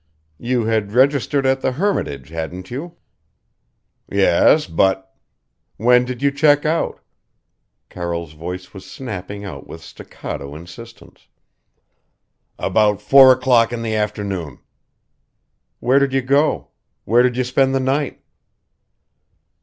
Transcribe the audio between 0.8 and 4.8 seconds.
registered at the Hermitage, hadn't you?" "Yes,